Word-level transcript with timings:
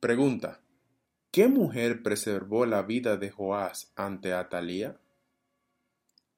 Pregunta: 0.00 0.60
¿Qué 1.32 1.48
mujer 1.48 2.04
preservó 2.04 2.66
la 2.66 2.82
vida 2.82 3.16
de 3.16 3.30
Joás 3.30 3.92
ante 3.96 4.32
Atalía? 4.32 4.96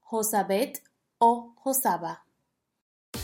Josabet 0.01 0.83
o 1.19 1.55
Josaba. 1.57 2.25